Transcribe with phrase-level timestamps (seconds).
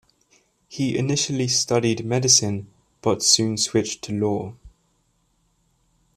[0.67, 2.71] He initially studied medicine,
[3.03, 4.55] but soon switched to law.